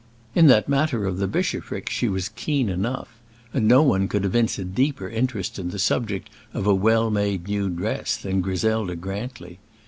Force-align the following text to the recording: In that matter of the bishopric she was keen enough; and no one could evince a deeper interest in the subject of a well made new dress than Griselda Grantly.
In 0.33 0.47
that 0.47 0.67
matter 0.67 1.05
of 1.05 1.19
the 1.19 1.27
bishopric 1.27 1.87
she 1.91 2.09
was 2.09 2.29
keen 2.29 2.69
enough; 2.69 3.19
and 3.53 3.67
no 3.67 3.83
one 3.83 4.07
could 4.07 4.25
evince 4.25 4.57
a 4.57 4.63
deeper 4.63 5.07
interest 5.07 5.59
in 5.59 5.69
the 5.69 5.77
subject 5.77 6.27
of 6.55 6.65
a 6.65 6.73
well 6.73 7.11
made 7.11 7.47
new 7.47 7.69
dress 7.69 8.17
than 8.17 8.41
Griselda 8.41 8.95
Grantly. 8.95 9.59